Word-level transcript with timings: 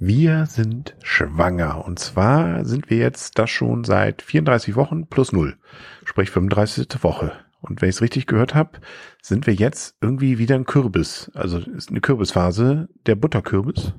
Wir 0.00 0.46
sind 0.46 0.94
schwanger. 1.02 1.84
Und 1.84 1.98
zwar 1.98 2.64
sind 2.64 2.88
wir 2.88 2.98
jetzt 2.98 3.38
das 3.38 3.50
schon 3.50 3.82
seit 3.82 4.22
34 4.22 4.76
Wochen 4.76 5.06
plus 5.08 5.32
null. 5.32 5.56
Sprich 6.04 6.30
35. 6.30 7.02
Woche. 7.02 7.32
Und 7.60 7.82
wenn 7.82 7.88
ich 7.88 7.96
es 7.96 8.02
richtig 8.02 8.26
gehört 8.26 8.54
habe, 8.54 8.78
sind 9.20 9.48
wir 9.48 9.54
jetzt 9.54 9.96
irgendwie 10.00 10.38
wieder 10.38 10.54
ein 10.54 10.66
Kürbis. 10.66 11.32
Also 11.34 11.58
ist 11.58 11.90
eine 11.90 12.00
Kürbisphase, 12.00 12.88
der 13.06 13.16
Butterkürbis. 13.16 13.92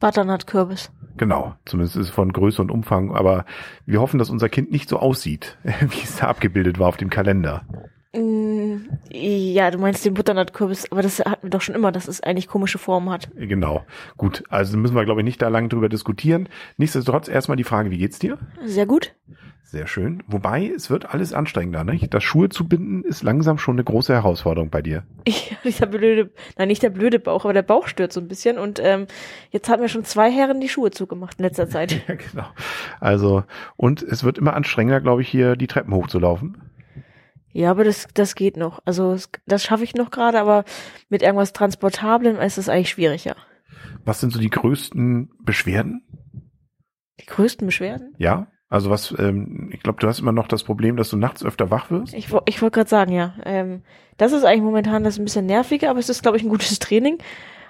Butternut-Kürbis. 0.00 0.92
Genau, 1.16 1.54
zumindest 1.64 1.96
ist 1.96 2.08
es 2.08 2.14
von 2.14 2.32
Größe 2.32 2.60
und 2.60 2.70
Umfang, 2.70 3.16
aber 3.16 3.44
wir 3.86 4.00
hoffen, 4.00 4.18
dass 4.18 4.30
unser 4.30 4.48
Kind 4.48 4.70
nicht 4.70 4.88
so 4.88 4.98
aussieht, 4.98 5.58
wie 5.64 6.02
es 6.02 6.16
da 6.16 6.28
abgebildet 6.28 6.78
war 6.78 6.88
auf 6.88 6.98
dem 6.98 7.10
Kalender. 7.10 7.64
Mm, 8.14 8.57
ja, 9.10 9.70
du 9.70 9.78
meinst 9.78 10.04
den 10.04 10.14
Butternut-Kürbis, 10.14 10.90
aber 10.92 11.02
das 11.02 11.20
hatten 11.20 11.44
wir 11.46 11.50
doch 11.50 11.60
schon 11.60 11.74
immer, 11.74 11.92
dass 11.92 12.08
es 12.08 12.22
eigentlich 12.22 12.48
komische 12.48 12.78
Formen 12.78 13.10
hat. 13.10 13.28
Genau. 13.36 13.84
Gut, 14.16 14.44
also 14.48 14.76
müssen 14.76 14.94
wir, 14.94 15.04
glaube 15.04 15.20
ich, 15.20 15.24
nicht 15.24 15.42
da 15.42 15.48
lange 15.48 15.68
drüber 15.68 15.88
diskutieren. 15.88 16.48
Nichtsdestotrotz 16.76 17.28
erstmal 17.28 17.56
die 17.56 17.64
Frage, 17.64 17.90
wie 17.90 17.98
geht's 17.98 18.18
dir? 18.18 18.38
Sehr 18.64 18.86
gut. 18.86 19.14
Sehr 19.70 19.86
schön. 19.86 20.22
Wobei, 20.26 20.72
es 20.74 20.88
wird 20.88 21.12
alles 21.12 21.34
anstrengender, 21.34 21.84
nicht? 21.84 22.14
Das 22.14 22.24
Schuhe 22.24 22.48
zu 22.48 22.66
binden 22.66 23.04
ist 23.04 23.22
langsam 23.22 23.58
schon 23.58 23.74
eine 23.74 23.84
große 23.84 24.14
Herausforderung 24.14 24.70
bei 24.70 24.80
dir. 24.80 25.02
Ich, 25.24 25.54
dieser 25.62 25.84
blöde, 25.84 26.30
nein, 26.56 26.68
nicht 26.68 26.82
der 26.82 26.88
blöde 26.88 27.18
Bauch, 27.18 27.44
aber 27.44 27.52
der 27.52 27.60
Bauch 27.60 27.86
stört 27.86 28.14
so 28.14 28.20
ein 28.20 28.28
bisschen. 28.28 28.56
Und 28.56 28.80
ähm, 28.82 29.06
jetzt 29.50 29.68
haben 29.68 29.82
wir 29.82 29.90
schon 29.90 30.04
zwei 30.04 30.30
Herren 30.30 30.58
die 30.58 30.70
Schuhe 30.70 30.90
zugemacht 30.90 31.38
in 31.38 31.44
letzter 31.44 31.68
Zeit. 31.68 31.92
ja, 32.08 32.14
genau. 32.14 32.46
Also, 32.98 33.44
und 33.76 34.02
es 34.02 34.24
wird 34.24 34.38
immer 34.38 34.54
anstrengender, 34.54 35.02
glaube 35.02 35.20
ich, 35.20 35.28
hier 35.28 35.54
die 35.54 35.66
Treppen 35.66 35.92
hochzulaufen. 35.92 36.56
Ja, 37.58 37.72
aber 37.72 37.82
das, 37.82 38.06
das 38.14 38.36
geht 38.36 38.56
noch. 38.56 38.78
Also 38.84 39.16
das 39.46 39.64
schaffe 39.64 39.82
ich 39.82 39.96
noch 39.96 40.12
gerade, 40.12 40.38
aber 40.38 40.64
mit 41.08 41.22
irgendwas 41.22 41.52
Transportablem 41.52 42.38
ist 42.38 42.56
es 42.56 42.68
eigentlich 42.68 42.90
schwieriger. 42.90 43.34
Was 44.04 44.20
sind 44.20 44.32
so 44.32 44.38
die 44.38 44.48
größten 44.48 45.32
Beschwerden? 45.42 46.06
Die 47.18 47.26
größten 47.26 47.66
Beschwerden? 47.66 48.14
Ja. 48.16 48.46
Also 48.68 48.90
was, 48.90 49.12
ähm, 49.18 49.70
ich 49.72 49.82
glaube, 49.82 49.98
du 49.98 50.06
hast 50.06 50.20
immer 50.20 50.30
noch 50.30 50.46
das 50.46 50.62
Problem, 50.62 50.96
dass 50.96 51.10
du 51.10 51.16
nachts 51.16 51.42
öfter 51.42 51.68
wach 51.68 51.90
wirst. 51.90 52.14
Ich, 52.14 52.28
ich 52.46 52.62
wollte 52.62 52.74
gerade 52.76 52.88
sagen, 52.90 53.10
ja. 53.12 53.34
Ähm, 53.44 53.82
das 54.18 54.30
ist 54.30 54.44
eigentlich 54.44 54.62
momentan 54.62 55.02
das 55.02 55.18
ein 55.18 55.24
bisschen 55.24 55.46
nerviger, 55.46 55.90
aber 55.90 55.98
es 55.98 56.08
ist, 56.08 56.22
glaube 56.22 56.36
ich, 56.36 56.44
ein 56.44 56.50
gutes 56.50 56.78
Training. 56.78 57.18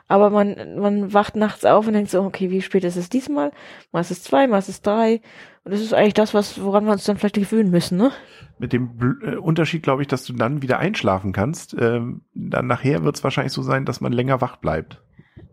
Aber 0.09 0.31
man, 0.31 0.79
man 0.79 1.13
wacht 1.13 1.37
nachts 1.37 1.67
auf 1.67 1.87
und 1.87 1.93
denkt 1.93 2.11
so, 2.11 2.23
okay, 2.23 2.51
wie 2.51 2.63
spät 2.63 2.85
ist 2.85 2.97
es 2.97 3.11
diesmal? 3.11 3.53
Mal 3.93 4.01
ist 4.01 4.11
es 4.11 4.23
zwei, 4.23 4.47
mal 4.47 4.59
ist 4.59 4.71
es 4.71 4.81
drei. 4.81 5.21
Und 5.65 5.73
das 5.73 5.83
ist 5.83 5.93
eigentlich 5.93 6.15
das, 6.15 6.33
was, 6.33 6.63
woran 6.63 6.87
wir 6.87 6.93
uns 6.93 7.05
dann 7.05 7.19
vielleicht 7.19 7.35
gewöhnen 7.35 7.71
müssen, 7.71 7.99
ne? 7.99 8.11
Mit 8.59 8.73
dem 8.73 8.97
Bl 8.97 9.19
äh, 9.23 9.37
Unterschied, 9.37 9.83
glaube 9.83 10.01
ich, 10.01 10.09
dass 10.09 10.25
du 10.25 10.33
dann 10.33 10.63
wieder 10.63 10.79
einschlafen 10.79 11.33
kannst. 11.33 11.77
Ähm, 11.79 12.23
dann 12.35 12.67
nachher 12.67 13.05
wird 13.05 13.17
es 13.17 13.23
wahrscheinlich 13.23 13.53
so 13.53 13.63
sein, 13.63 13.85
dass 13.85 14.01
man 14.01 14.13
länger 14.13 14.41
wach 14.41 14.57
bleibt. 14.57 15.03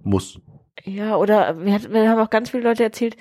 Muss. 0.04 0.40
Ja, 0.84 1.18
oder 1.18 1.66
wir, 1.66 1.92
wir 1.92 2.10
haben 2.10 2.20
auch 2.20 2.30
ganz 2.30 2.52
viele 2.52 2.64
Leute 2.64 2.84
erzählt, 2.84 3.18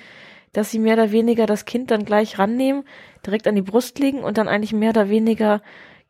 dass 0.53 0.71
sie 0.71 0.79
mehr 0.79 0.93
oder 0.93 1.11
weniger 1.11 1.45
das 1.45 1.65
Kind 1.65 1.91
dann 1.91 2.05
gleich 2.05 2.39
rannehmen, 2.39 2.85
direkt 3.25 3.45
an 3.47 3.55
die 3.55 3.61
Brust 3.61 3.99
legen 3.99 4.23
und 4.23 4.37
dann 4.37 4.47
eigentlich 4.47 4.71
mehr 4.71 4.91
oder 4.91 5.09
weniger 5.09 5.61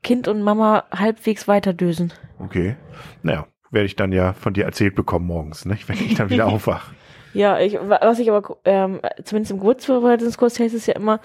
Kind 0.03 0.27
und 0.27 0.43
Mama 0.43 0.83
halbwegs 0.91 1.47
weiterdösen. 1.47 2.13
Okay. 2.37 2.75
Naja, 3.23 3.47
werde 3.75 3.85
ich 3.85 3.95
dann 3.95 4.11
ja 4.11 4.33
von 4.33 4.55
dir 4.55 4.65
erzählt 4.65 4.95
bekommen 4.95 5.27
morgens, 5.27 5.65
ne? 5.65 5.77
wenn 5.85 5.97
ich 5.97 6.15
dann 6.15 6.31
wieder 6.31 6.47
aufwach. 6.47 6.91
Ja, 7.35 7.59
ich, 7.59 7.77
was 7.79 8.17
ich 8.17 8.31
aber, 8.31 8.57
ähm, 8.65 9.01
zumindest 9.23 9.51
im 9.51 9.59
Geburtsvorbereitungskurs 9.59 10.59
heißt 10.59 10.73
es 10.73 10.87
ja 10.87 10.95
immer, 10.95 11.19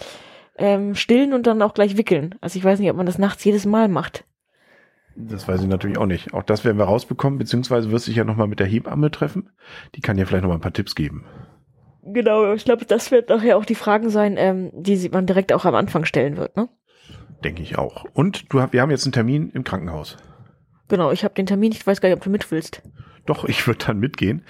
ähm, 0.58 0.94
stillen 0.94 1.32
und 1.32 1.46
dann 1.46 1.62
auch 1.62 1.72
gleich 1.72 1.96
wickeln. 1.96 2.34
Also 2.40 2.58
ich 2.58 2.64
weiß 2.64 2.80
nicht, 2.80 2.90
ob 2.90 2.96
man 2.96 3.06
das 3.06 3.16
nachts 3.16 3.44
jedes 3.44 3.64
Mal 3.64 3.88
macht. 3.88 4.24
Das 5.14 5.48
weiß 5.48 5.62
ich 5.62 5.68
natürlich 5.68 5.98
auch 5.98 6.06
nicht. 6.06 6.34
Auch 6.34 6.42
das 6.42 6.64
werden 6.64 6.78
wir 6.78 6.84
rausbekommen, 6.84 7.38
beziehungsweise 7.38 7.90
wirst 7.90 8.06
du 8.06 8.10
dich 8.10 8.18
ja 8.18 8.24
nochmal 8.24 8.48
mit 8.48 8.60
der 8.60 8.66
Hebamme 8.66 9.10
treffen. 9.10 9.50
Die 9.94 10.00
kann 10.00 10.18
ja 10.18 10.26
vielleicht 10.26 10.42
nochmal 10.42 10.58
ein 10.58 10.62
paar 10.62 10.72
Tipps 10.72 10.94
geben. 10.94 11.24
Genau, 12.02 12.52
ich 12.54 12.64
glaube, 12.64 12.84
das 12.84 13.10
wird 13.10 13.28
nachher 13.28 13.56
auch 13.56 13.64
die 13.64 13.74
Fragen 13.74 14.10
sein, 14.10 14.36
ähm, 14.36 14.70
die 14.72 15.08
man 15.10 15.26
direkt 15.26 15.52
auch 15.52 15.64
am 15.64 15.74
Anfang 15.74 16.04
stellen 16.04 16.36
wird, 16.36 16.56
ne? 16.56 16.68
Denke 17.44 17.62
ich 17.62 17.78
auch. 17.78 18.04
Und 18.12 18.52
du, 18.52 18.58
wir 18.70 18.82
haben 18.82 18.90
jetzt 18.90 19.04
einen 19.04 19.12
Termin 19.12 19.50
im 19.50 19.64
Krankenhaus. 19.64 20.16
Genau, 20.90 21.12
ich 21.12 21.24
habe 21.24 21.34
den 21.34 21.46
Termin, 21.46 21.72
ich 21.72 21.86
weiß 21.86 22.00
gar 22.00 22.08
nicht, 22.08 22.18
ob 22.18 22.24
du 22.24 22.30
mit 22.30 22.50
willst. 22.50 22.82
Doch, 23.26 23.44
ich 23.44 23.64
würde 23.66 23.84
dann 23.86 24.00
mitgehen. 24.00 24.42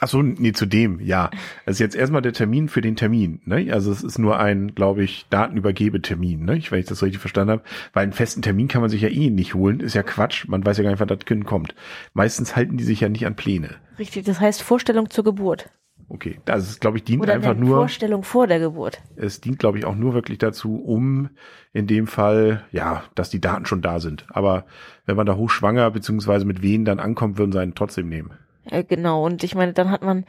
Achso, 0.00 0.22
nee, 0.22 0.52
zu 0.52 0.66
dem, 0.66 1.00
ja. 1.00 1.30
Das 1.64 1.76
ist 1.76 1.80
jetzt 1.80 1.96
erstmal 1.96 2.20
der 2.20 2.34
Termin 2.34 2.68
für 2.68 2.82
den 2.82 2.94
Termin. 2.94 3.40
Ne? 3.46 3.72
Also 3.72 3.90
es 3.90 4.02
ist 4.02 4.18
nur 4.18 4.38
ein, 4.38 4.74
glaube 4.74 5.02
ich, 5.02 5.24
Datenübergebetermin, 5.30 6.44
ne? 6.44 6.60
wenn 6.68 6.80
ich 6.80 6.86
das 6.86 7.02
richtig 7.02 7.20
verstanden 7.20 7.52
habe. 7.52 7.62
Weil 7.94 8.02
einen 8.02 8.12
festen 8.12 8.42
Termin 8.42 8.68
kann 8.68 8.82
man 8.82 8.90
sich 8.90 9.00
ja 9.00 9.08
eh 9.08 9.30
nicht 9.30 9.54
holen. 9.54 9.80
Ist 9.80 9.94
ja 9.94 10.02
Quatsch. 10.02 10.46
Man 10.46 10.66
weiß 10.66 10.76
ja 10.76 10.84
gar 10.84 10.90
nicht, 10.90 11.00
wann 11.00 11.08
das 11.08 11.20
Kind 11.20 11.46
kommt. 11.46 11.74
Meistens 12.12 12.54
halten 12.54 12.76
die 12.76 12.84
sich 12.84 13.00
ja 13.00 13.08
nicht 13.08 13.24
an 13.24 13.34
Pläne. 13.34 13.76
Richtig, 13.98 14.26
das 14.26 14.40
heißt 14.40 14.62
Vorstellung 14.62 15.08
zur 15.08 15.24
Geburt. 15.24 15.70
Okay, 16.10 16.40
das 16.46 16.70
ist, 16.70 16.80
glaube 16.80 16.96
ich, 16.96 17.04
dient 17.04 17.22
Oder 17.22 17.34
einfach 17.34 17.54
nur. 17.54 17.76
Vorstellung 17.76 18.22
vor 18.22 18.46
der 18.46 18.60
Geburt. 18.60 19.00
Es 19.16 19.42
dient, 19.42 19.58
glaube 19.58 19.78
ich, 19.78 19.84
auch 19.84 19.94
nur 19.94 20.14
wirklich 20.14 20.38
dazu, 20.38 20.76
um 20.76 21.28
in 21.74 21.86
dem 21.86 22.06
Fall, 22.06 22.64
ja, 22.72 23.04
dass 23.14 23.28
die 23.28 23.40
Daten 23.40 23.66
schon 23.66 23.82
da 23.82 24.00
sind. 24.00 24.26
Aber 24.30 24.64
wenn 25.04 25.16
man 25.16 25.26
da 25.26 25.36
hochschwanger 25.36 25.90
beziehungsweise 25.90 26.46
mit 26.46 26.62
wen 26.62 26.86
dann 26.86 26.98
ankommt, 26.98 27.36
würden 27.36 27.52
sie 27.52 27.60
einen 27.60 27.74
trotzdem 27.74 28.08
nehmen. 28.08 28.32
Ja, 28.70 28.82
genau, 28.82 29.24
und 29.24 29.44
ich 29.44 29.54
meine, 29.54 29.72
dann 29.72 29.90
hat 29.90 30.02
man 30.02 30.24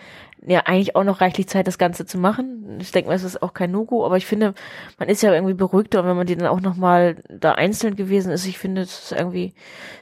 ja 0.46 0.62
eigentlich 0.66 0.96
auch 0.96 1.04
noch 1.04 1.20
reichlich 1.20 1.48
Zeit, 1.48 1.68
das 1.68 1.78
Ganze 1.78 2.06
zu 2.06 2.18
machen. 2.18 2.78
Ich 2.80 2.92
denke 2.92 3.10
mal, 3.10 3.16
es 3.16 3.24
ist 3.24 3.42
auch 3.42 3.54
kein 3.54 3.72
No-Go, 3.72 4.06
aber 4.06 4.16
ich 4.16 4.26
finde, 4.26 4.54
man 4.98 5.10
ist 5.10 5.22
ja 5.22 5.34
irgendwie 5.34 5.54
beruhigter, 5.54 6.02
und 6.02 6.08
wenn 6.08 6.16
man 6.16 6.28
die 6.28 6.38
dann 6.38 6.48
auch 6.48 6.62
nochmal 6.62 7.18
da 7.30 7.54
einzeln 7.54 7.98
gewesen 7.98 8.32
ist, 8.32 8.46
ich 8.48 8.58
finde, 8.58 8.82
es 8.82 9.12
ist 9.12 9.12
irgendwie, 9.12 9.54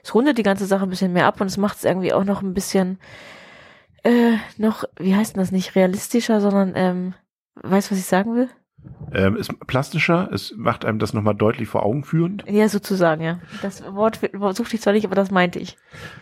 es 0.04 0.14
rundet 0.14 0.38
die 0.38 0.44
ganze 0.44 0.66
Sache 0.66 0.84
ein 0.84 0.90
bisschen 0.90 1.14
mehr 1.14 1.26
ab 1.26 1.42
und 1.42 1.48
es 1.48 1.58
macht 1.58 1.78
es 1.78 1.84
irgendwie 1.84 2.14
auch 2.14 2.24
noch 2.24 2.44
ein 2.44 2.54
bisschen, 2.54 3.00
äh, 4.08 4.38
noch, 4.58 4.86
wie 4.98 5.16
heißt 5.16 5.36
denn 5.36 5.42
das 5.42 5.52
nicht, 5.52 5.76
realistischer, 5.76 6.40
sondern, 6.42 6.74
ähm, 6.76 7.14
weißt 7.56 7.92
was 7.92 8.00
ich 8.00 8.06
sagen 8.06 8.36
will? 8.36 8.50
Ähm, 9.12 9.36
ist 9.36 9.60
plastischer, 9.68 10.30
es 10.32 10.54
macht 10.56 10.86
einem 10.86 11.00
das 11.00 11.14
nochmal 11.14 11.36
deutlich 11.36 11.68
vor 11.68 11.84
Augen 11.84 12.04
führend. 12.04 12.46
Ja, 12.48 12.70
sozusagen, 12.70 13.22
ja. 13.22 13.40
Das 13.62 13.84
Wort 13.94 14.20
suchte 14.56 14.76
ich 14.76 14.82
zwar 14.82 14.94
nicht, 14.94 15.06
aber 15.06 15.16
das 15.16 15.32
meinte 15.32 15.60
ich. 15.60 15.78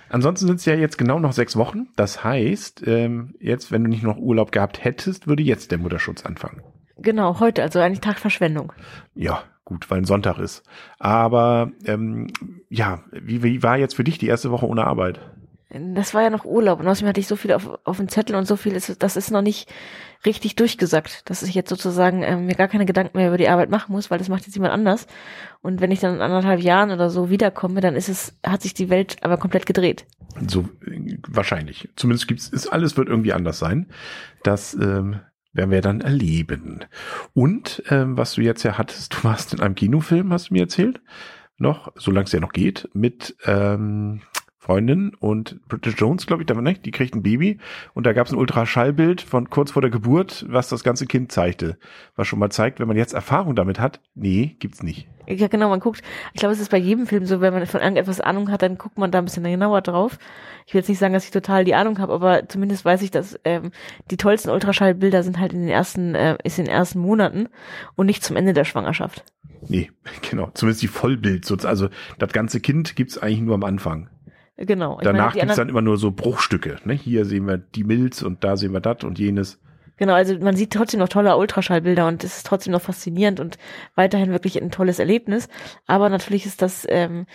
Ansonsten 0.09 0.47
sind 0.47 0.59
es 0.59 0.65
ja 0.65 0.73
jetzt 0.73 0.97
genau 0.97 1.19
noch 1.19 1.33
sechs 1.33 1.55
Wochen. 1.57 1.87
Das 1.95 2.23
heißt, 2.23 2.83
ähm, 2.87 3.35
jetzt, 3.39 3.71
wenn 3.71 3.83
du 3.83 3.89
nicht 3.89 4.03
noch 4.03 4.17
Urlaub 4.17 4.51
gehabt 4.51 4.83
hättest, 4.83 5.27
würde 5.27 5.43
jetzt 5.43 5.71
der 5.71 5.77
Mutterschutz 5.77 6.25
anfangen. 6.25 6.63
Genau, 6.97 7.39
heute, 7.39 7.61
also 7.61 7.79
eigentlich 7.79 7.99
Tag 7.99 8.17
Verschwendung. 8.19 8.73
Ja, 9.13 9.43
gut, 9.63 9.91
weil 9.91 9.99
ein 9.99 10.05
Sonntag 10.05 10.39
ist. 10.39 10.63
Aber 10.97 11.71
ähm, 11.85 12.27
ja, 12.69 13.03
wie, 13.11 13.43
wie 13.43 13.61
war 13.61 13.77
jetzt 13.77 13.95
für 13.95 14.03
dich 14.03 14.17
die 14.17 14.27
erste 14.27 14.49
Woche 14.49 14.67
ohne 14.67 14.85
Arbeit? 14.85 15.19
Das 15.77 16.13
war 16.13 16.21
ja 16.21 16.29
noch 16.29 16.45
Urlaub 16.45 16.79
und 16.79 16.87
außerdem 16.87 17.09
hatte 17.09 17.19
ich 17.19 17.27
so 17.27 17.35
viel 17.35 17.51
auf, 17.51 17.69
auf 17.83 17.97
dem 17.97 18.07
Zettel 18.07 18.35
und 18.35 18.45
so 18.45 18.55
viel, 18.55 18.73
ist, 18.73 19.01
das 19.03 19.17
ist 19.17 19.31
noch 19.31 19.41
nicht 19.41 19.69
richtig 20.25 20.55
durchgesackt, 20.55 21.29
dass 21.29 21.43
ich 21.43 21.53
jetzt 21.53 21.69
sozusagen 21.69 22.23
äh, 22.23 22.37
mir 22.37 22.55
gar 22.55 22.67
keine 22.67 22.85
Gedanken 22.85 23.17
mehr 23.17 23.27
über 23.27 23.37
die 23.37 23.49
Arbeit 23.49 23.69
machen 23.69 23.91
muss, 23.91 24.09
weil 24.09 24.17
das 24.17 24.29
macht 24.29 24.45
jetzt 24.45 24.55
jemand 24.55 24.73
anders. 24.73 25.07
Und 25.61 25.81
wenn 25.81 25.91
ich 25.91 25.99
dann 25.99 26.15
in 26.15 26.21
anderthalb 26.21 26.61
Jahren 26.61 26.91
oder 26.91 27.09
so 27.09 27.29
wiederkomme, 27.29 27.81
dann 27.81 27.95
ist 27.95 28.09
es, 28.09 28.37
hat 28.45 28.61
sich 28.61 28.73
die 28.73 28.89
Welt 28.89 29.17
aber 29.21 29.37
komplett 29.37 29.65
gedreht. 29.65 30.05
So 30.47 30.67
wahrscheinlich. 31.27 31.89
Zumindest 31.95 32.27
gibt's, 32.27 32.47
ist 32.47 32.67
alles 32.67 32.97
wird 32.97 33.09
irgendwie 33.09 33.33
anders 33.33 33.59
sein. 33.59 33.87
Das 34.43 34.73
ähm, 34.73 35.19
werden 35.53 35.71
wir 35.71 35.81
dann 35.81 36.01
erleben. 36.01 36.85
Und 37.33 37.83
ähm, 37.89 38.17
was 38.17 38.33
du 38.33 38.41
jetzt 38.41 38.63
ja 38.63 38.77
hattest, 38.77 39.13
du 39.13 39.23
warst 39.23 39.53
in 39.53 39.61
einem 39.61 39.75
Kinofilm, 39.75 40.31
hast 40.31 40.49
du 40.49 40.53
mir 40.53 40.61
erzählt, 40.63 41.01
noch, 41.57 41.93
solange 41.95 42.25
es 42.25 42.31
ja 42.31 42.39
noch 42.39 42.51
geht, 42.51 42.89
mit 42.93 43.37
ähm, 43.45 44.21
Freundin 44.65 45.13
und 45.19 45.59
Bridget 45.67 45.99
Jones, 45.99 46.25
glaube 46.25 46.41
ich, 46.41 46.47
da 46.47 46.55
nicht, 46.55 46.85
die 46.85 46.91
kriegt 46.91 47.13
ein 47.13 47.21
Baby 47.21 47.59
und 47.93 48.07
da 48.07 48.13
gab 48.13 48.25
es 48.25 48.33
ein 48.33 48.39
Ultraschallbild 48.39 49.21
von 49.21 49.51
kurz 49.51 49.69
vor 49.69 49.83
der 49.83 49.91
Geburt, 49.91 50.43
was 50.49 50.69
das 50.69 50.83
ganze 50.83 51.05
Kind 51.05 51.31
zeigte. 51.31 51.77
Was 52.15 52.27
schon 52.27 52.39
mal 52.39 52.49
zeigt, 52.49 52.79
wenn 52.79 52.87
man 52.87 52.97
jetzt 52.97 53.13
Erfahrung 53.13 53.55
damit 53.55 53.79
hat, 53.79 53.99
nee, 54.15 54.55
gibt's 54.57 54.81
nicht. 54.81 55.07
Ja, 55.27 55.47
genau, 55.47 55.69
man 55.69 55.81
guckt, 55.81 56.01
ich 56.33 56.39
glaube, 56.39 56.53
es 56.53 56.59
ist 56.59 56.71
bei 56.71 56.79
jedem 56.79 57.05
Film 57.05 57.27
so, 57.27 57.41
wenn 57.41 57.53
man 57.53 57.67
von 57.67 57.79
irgendetwas 57.79 58.19
Ahnung 58.21 58.49
hat, 58.49 58.63
dann 58.63 58.79
guckt 58.79 58.97
man 58.97 59.11
da 59.11 59.19
ein 59.19 59.25
bisschen 59.25 59.43
genauer 59.43 59.81
drauf. 59.81 60.17
Ich 60.65 60.73
will 60.73 60.79
jetzt 60.79 60.89
nicht 60.89 60.97
sagen, 60.97 61.13
dass 61.13 61.25
ich 61.25 61.31
total 61.31 61.63
die 61.63 61.75
Ahnung 61.75 61.99
habe, 61.99 62.13
aber 62.13 62.49
zumindest 62.49 62.85
weiß 62.85 63.03
ich, 63.03 63.11
dass 63.11 63.39
ähm, 63.43 63.69
die 64.09 64.17
tollsten 64.17 64.49
Ultraschallbilder 64.49 65.21
sind 65.21 65.39
halt 65.39 65.53
in 65.53 65.61
den 65.61 65.69
ersten, 65.69 66.15
äh, 66.15 66.37
ist 66.43 66.57
in 66.57 66.65
den 66.65 66.73
ersten 66.73 66.97
Monaten 66.97 67.49
und 67.95 68.07
nicht 68.07 68.23
zum 68.23 68.35
Ende 68.35 68.53
der 68.53 68.65
Schwangerschaft. 68.65 69.23
Nee, 69.67 69.91
genau. 70.31 70.49
Zumindest 70.55 70.81
die 70.81 70.87
Vollbild. 70.87 71.65
Also 71.65 71.89
das 72.17 72.33
ganze 72.33 72.59
Kind 72.61 72.95
gibt's 72.95 73.19
eigentlich 73.19 73.41
nur 73.41 73.53
am 73.53 73.63
Anfang. 73.63 74.09
Genau. 74.57 74.99
Danach 75.01 75.33
meine, 75.33 75.41
gibt's 75.41 75.57
dann 75.57 75.69
immer 75.69 75.81
nur 75.81 75.97
so 75.97 76.11
Bruchstücke. 76.11 76.77
Ne? 76.85 76.93
Hier 76.93 77.25
sehen 77.25 77.47
wir 77.47 77.57
die 77.57 77.83
Milz 77.83 78.21
und 78.21 78.43
da 78.43 78.55
sehen 78.57 78.73
wir 78.73 78.79
das 78.79 79.03
und 79.03 79.19
jenes. 79.19 79.59
Genau, 79.97 80.13
also 80.13 80.37
man 80.39 80.55
sieht 80.55 80.73
trotzdem 80.73 80.99
noch 80.99 81.09
tolle 81.09 81.37
Ultraschallbilder 81.37 82.07
und 82.07 82.23
es 82.23 82.37
ist 82.37 82.45
trotzdem 82.45 82.73
noch 82.73 82.81
faszinierend 82.81 83.39
und 83.39 83.57
weiterhin 83.95 84.31
wirklich 84.31 84.61
ein 84.61 84.71
tolles 84.71 84.99
Erlebnis. 84.99 85.47
Aber 85.87 86.09
natürlich 86.09 86.45
ist 86.45 86.61
das, 86.61 86.85
ähm, 86.89 87.25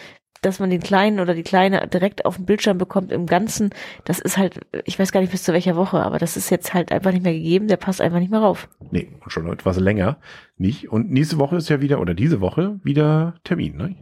dass 0.43 0.59
man 0.59 0.71
den 0.71 0.81
Kleinen 0.81 1.21
oder 1.21 1.35
die 1.35 1.43
Kleine 1.43 1.87
direkt 1.89 2.25
auf 2.25 2.37
dem 2.37 2.47
Bildschirm 2.47 2.79
bekommt 2.79 3.13
im 3.13 3.27
Ganzen, 3.27 3.71
das 4.05 4.19
ist 4.19 4.39
halt, 4.39 4.61
ich 4.85 4.99
weiß 4.99 5.13
gar 5.13 5.21
nicht 5.21 5.33
bis 5.33 5.43
zu 5.43 5.53
welcher 5.53 5.77
Woche, 5.77 6.03
aber 6.03 6.19
das 6.19 6.37
ist 6.37 6.51
jetzt 6.51 6.73
halt 6.73 6.93
einfach 6.93 7.13
nicht 7.13 7.23
mehr 7.23 7.33
gegeben, 7.33 7.69
der 7.69 7.77
passt 7.77 8.01
einfach 8.01 8.19
nicht 8.19 8.31
mehr 8.31 8.41
rauf. 8.41 8.69
Nee, 8.91 9.09
und 9.21 9.31
schon 9.31 9.51
etwas 9.51 9.79
länger 9.79 10.19
nicht. 10.57 10.91
Und 10.91 11.11
nächste 11.11 11.39
Woche 11.39 11.57
ist 11.57 11.69
ja 11.69 11.81
wieder, 11.81 12.01
oder 12.01 12.15
diese 12.15 12.41
Woche, 12.41 12.81
wieder 12.83 13.35
Termin, 13.45 13.77
ne? 13.77 13.97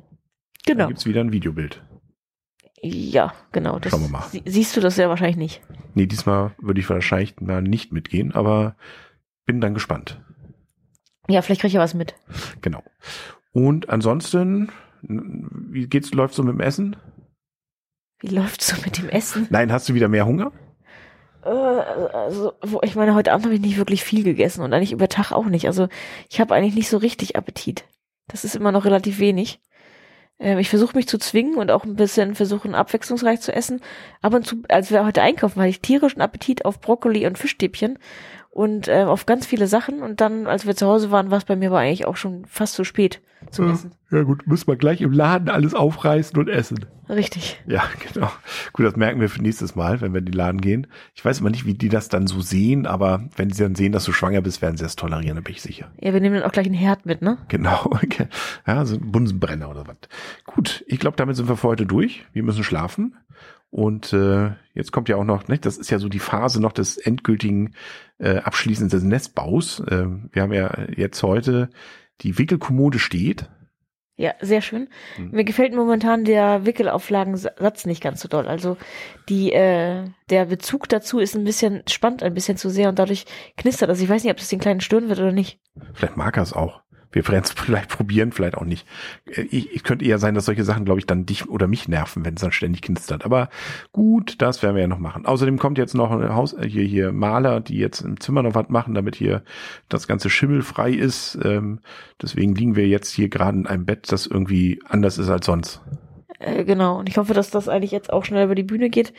Genau. 0.66 0.84
Da 0.84 0.88
gibt's 0.88 1.06
wieder 1.06 1.20
ein 1.20 1.32
Videobild. 1.32 1.82
Ja, 2.82 3.32
genau. 3.52 3.78
Das 3.78 3.90
Schauen 3.90 4.02
wir 4.02 4.08
mal. 4.08 4.24
Sie, 4.30 4.42
siehst 4.44 4.76
du 4.76 4.80
das 4.80 4.96
ja 4.96 5.08
wahrscheinlich 5.08 5.36
nicht. 5.36 5.62
Nee, 5.94 6.06
diesmal 6.06 6.52
würde 6.58 6.80
ich 6.80 6.88
wahrscheinlich 6.88 7.40
mal 7.40 7.62
nicht 7.62 7.92
mitgehen, 7.92 8.32
aber 8.32 8.76
bin 9.46 9.60
dann 9.60 9.74
gespannt. 9.74 10.20
Ja, 11.28 11.42
vielleicht 11.42 11.60
kriege 11.60 11.68
ich 11.68 11.74
ja 11.74 11.80
was 11.80 11.94
mit. 11.94 12.14
Genau. 12.62 12.82
Und 13.52 13.90
ansonsten, 13.90 14.70
wie 15.02 15.86
geht's, 15.86 16.12
läuft 16.12 16.34
so 16.34 16.42
mit 16.42 16.54
dem 16.54 16.60
Essen? 16.60 16.96
Wie 18.20 18.28
läuft's 18.28 18.68
so 18.68 18.76
mit 18.84 18.98
dem 18.98 19.08
Essen? 19.08 19.46
Nein, 19.50 19.72
hast 19.72 19.88
du 19.88 19.94
wieder 19.94 20.08
mehr 20.08 20.26
Hunger? 20.26 20.52
Äh, 21.44 21.48
also, 21.48 22.54
ich 22.82 22.94
meine, 22.94 23.14
heute 23.14 23.32
Abend 23.32 23.46
habe 23.46 23.54
ich 23.54 23.60
nicht 23.60 23.76
wirklich 23.76 24.02
viel 24.04 24.24
gegessen 24.24 24.62
und 24.62 24.72
eigentlich 24.72 24.92
über 24.92 25.08
Tag 25.08 25.32
auch 25.32 25.46
nicht. 25.46 25.66
Also 25.66 25.88
ich 26.28 26.40
habe 26.40 26.54
eigentlich 26.54 26.74
nicht 26.74 26.88
so 26.88 26.96
richtig 26.96 27.36
Appetit. 27.36 27.84
Das 28.26 28.44
ist 28.44 28.56
immer 28.56 28.72
noch 28.72 28.84
relativ 28.84 29.18
wenig. 29.18 29.60
Ähm, 30.40 30.58
ich 30.58 30.68
versuche 30.68 30.96
mich 30.96 31.08
zu 31.08 31.18
zwingen 31.18 31.56
und 31.56 31.70
auch 31.70 31.84
ein 31.84 31.96
bisschen 31.96 32.34
versuchen, 32.34 32.74
abwechslungsreich 32.74 33.40
zu 33.40 33.52
essen. 33.52 33.80
Ab 34.22 34.34
und 34.34 34.46
zu, 34.46 34.62
als 34.68 34.90
wir 34.90 35.04
heute 35.04 35.22
einkaufen, 35.22 35.60
hatte 35.60 35.70
ich 35.70 35.80
tierischen 35.80 36.22
Appetit 36.22 36.64
auf 36.64 36.80
Brokkoli 36.80 37.26
und 37.26 37.38
Fischstäbchen 37.38 37.98
und 38.58 38.88
äh, 38.88 39.04
auf 39.04 39.24
ganz 39.24 39.46
viele 39.46 39.68
Sachen. 39.68 40.02
Und 40.02 40.20
dann, 40.20 40.48
als 40.48 40.66
wir 40.66 40.74
zu 40.74 40.88
Hause 40.88 41.12
waren, 41.12 41.30
war 41.30 41.38
es 41.38 41.44
bei 41.44 41.54
mir 41.54 41.68
aber 41.68 41.78
eigentlich 41.78 42.06
auch 42.06 42.16
schon 42.16 42.44
fast 42.46 42.74
zu 42.74 42.82
spät 42.82 43.20
zum 43.52 43.66
ja, 43.68 43.72
Essen. 43.72 43.92
Ja 44.10 44.22
gut, 44.24 44.48
müssen 44.48 44.66
wir 44.66 44.74
gleich 44.74 45.00
im 45.00 45.12
Laden 45.12 45.48
alles 45.48 45.74
aufreißen 45.74 46.36
und 46.36 46.48
essen. 46.48 46.84
Richtig. 47.08 47.62
Ja, 47.68 47.84
genau. 48.12 48.28
Gut, 48.72 48.84
das 48.84 48.96
merken 48.96 49.20
wir 49.20 49.28
für 49.28 49.40
nächstes 49.40 49.76
Mal, 49.76 50.00
wenn 50.00 50.12
wir 50.12 50.18
in 50.18 50.24
den 50.24 50.34
Laden 50.34 50.60
gehen. 50.60 50.88
Ich 51.14 51.24
weiß 51.24 51.38
immer 51.38 51.50
nicht, 51.50 51.66
wie 51.66 51.74
die 51.74 51.88
das 51.88 52.08
dann 52.08 52.26
so 52.26 52.40
sehen, 52.40 52.84
aber 52.84 53.28
wenn 53.36 53.50
sie 53.50 53.62
dann 53.62 53.76
sehen, 53.76 53.92
dass 53.92 54.02
du 54.02 54.10
schwanger 54.10 54.40
bist, 54.40 54.60
werden 54.60 54.76
sie 54.76 54.84
es 54.84 54.96
tolerieren, 54.96 55.36
da 55.36 55.40
bin 55.40 55.54
ich 55.54 55.62
sicher. 55.62 55.92
Ja, 56.00 56.12
wir 56.12 56.20
nehmen 56.20 56.34
dann 56.34 56.44
auch 56.44 56.52
gleich 56.52 56.66
einen 56.66 56.74
Herd 56.74 57.06
mit, 57.06 57.22
ne? 57.22 57.38
Genau. 57.46 57.92
Okay. 58.08 58.26
Ja, 58.66 58.84
so 58.84 58.96
ein 58.96 59.12
Bunsenbrenner 59.12 59.70
oder 59.70 59.86
was. 59.86 59.96
Gut, 60.46 60.84
ich 60.88 60.98
glaube, 60.98 61.16
damit 61.16 61.36
sind 61.36 61.48
wir 61.48 61.56
für 61.56 61.68
heute 61.68 61.86
durch. 61.86 62.24
Wir 62.32 62.42
müssen 62.42 62.64
schlafen. 62.64 63.14
Und 63.70 64.12
äh, 64.12 64.52
jetzt 64.72 64.92
kommt 64.92 65.08
ja 65.08 65.16
auch 65.16 65.24
noch, 65.24 65.48
ne, 65.48 65.58
das 65.58 65.76
ist 65.76 65.90
ja 65.90 65.98
so 65.98 66.08
die 66.08 66.18
Phase 66.18 66.60
noch 66.60 66.72
des 66.72 66.96
endgültigen 66.96 67.74
äh, 68.18 68.38
Abschließens 68.38 68.90
des 68.90 69.02
Nestbaus. 69.02 69.80
Äh, 69.80 70.06
wir 70.32 70.42
haben 70.42 70.52
ja 70.52 70.86
jetzt 70.96 71.22
heute 71.22 71.68
die 72.22 72.38
Wickelkommode 72.38 72.98
steht. 72.98 73.48
Ja, 74.16 74.34
sehr 74.40 74.62
schön. 74.62 74.88
Hm. 75.14 75.30
Mir 75.30 75.44
gefällt 75.44 75.74
momentan 75.74 76.24
der 76.24 76.66
Wickelauflagensatz 76.66 77.86
nicht 77.86 78.02
ganz 78.02 78.20
so 78.20 78.26
doll. 78.26 78.48
Also 78.48 78.76
die, 79.28 79.52
äh, 79.52 80.06
der 80.30 80.46
Bezug 80.46 80.88
dazu 80.88 81.20
ist 81.20 81.36
ein 81.36 81.44
bisschen 81.44 81.84
spannend, 81.88 82.24
ein 82.24 82.34
bisschen 82.34 82.56
zu 82.56 82.68
sehr 82.68 82.88
und 82.88 82.98
dadurch 82.98 83.26
knistert 83.56 83.90
das. 83.90 84.00
Ich 84.00 84.08
weiß 84.08 84.24
nicht, 84.24 84.32
ob 84.32 84.38
das 84.38 84.48
den 84.48 84.58
Kleinen 84.58 84.80
stören 84.80 85.08
wird 85.08 85.20
oder 85.20 85.30
nicht. 85.30 85.60
Vielleicht 85.92 86.16
mag 86.16 86.36
er 86.36 86.42
es 86.42 86.52
auch 86.52 86.80
wir 87.12 87.26
werden 87.28 87.44
es 87.44 87.52
vielleicht 87.56 87.90
probieren, 87.90 88.32
vielleicht 88.32 88.56
auch 88.56 88.64
nicht. 88.64 88.86
Äh, 89.26 89.42
ich, 89.42 89.72
ich 89.72 89.82
könnte 89.82 90.04
eher 90.04 90.18
sein, 90.18 90.34
dass 90.34 90.44
solche 90.44 90.64
Sachen, 90.64 90.84
glaube 90.84 91.00
ich, 91.00 91.06
dann 91.06 91.26
dich 91.26 91.48
oder 91.48 91.66
mich 91.66 91.88
nerven, 91.88 92.24
wenn 92.24 92.34
es 92.34 92.40
dann 92.40 92.52
ständig 92.52 92.82
knistert. 92.82 93.24
Aber 93.24 93.48
gut, 93.92 94.40
das 94.42 94.62
werden 94.62 94.74
wir 94.74 94.82
ja 94.82 94.88
noch 94.88 94.98
machen. 94.98 95.26
Außerdem 95.26 95.58
kommt 95.58 95.78
jetzt 95.78 95.94
noch 95.94 96.10
ein 96.10 96.34
Haus, 96.34 96.52
äh, 96.52 96.68
hier, 96.68 96.84
hier 96.84 97.12
Maler, 97.12 97.60
die 97.60 97.78
jetzt 97.78 98.00
im 98.00 98.20
Zimmer 98.20 98.42
noch 98.42 98.54
was 98.54 98.68
machen, 98.68 98.94
damit 98.94 99.16
hier 99.16 99.42
das 99.88 100.06
ganze 100.06 100.30
schimmelfrei 100.30 100.90
ist. 100.90 101.38
Ähm, 101.42 101.80
deswegen 102.20 102.54
liegen 102.54 102.76
wir 102.76 102.86
jetzt 102.86 103.12
hier 103.12 103.28
gerade 103.28 103.58
in 103.58 103.66
einem 103.66 103.86
Bett, 103.86 104.10
das 104.12 104.26
irgendwie 104.26 104.80
anders 104.88 105.18
ist 105.18 105.28
als 105.28 105.46
sonst. 105.46 105.80
Äh, 106.38 106.64
genau. 106.64 106.98
Und 106.98 107.08
ich 107.08 107.18
hoffe, 107.18 107.34
dass 107.34 107.50
das 107.50 107.68
eigentlich 107.68 107.90
jetzt 107.90 108.12
auch 108.12 108.24
schnell 108.24 108.44
über 108.44 108.54
die 108.54 108.62
Bühne 108.62 108.90
geht, 108.90 109.12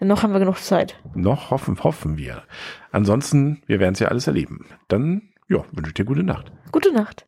denn 0.00 0.08
noch 0.08 0.22
haben 0.22 0.32
wir 0.32 0.40
genug 0.40 0.58
Zeit. 0.58 0.96
Noch 1.14 1.50
hoffen, 1.50 1.82
hoffen 1.82 2.16
wir. 2.16 2.42
Ansonsten, 2.90 3.62
wir 3.66 3.80
werden 3.80 3.94
es 3.94 4.00
ja 4.00 4.08
alles 4.08 4.26
erleben. 4.26 4.66
Dann, 4.88 5.22
ja, 5.48 5.64
wünsche 5.72 5.90
ich 5.90 5.94
dir 5.94 6.04
gute 6.04 6.22
Nacht. 6.22 6.50
Gute 6.72 6.92
Nacht. 6.92 7.22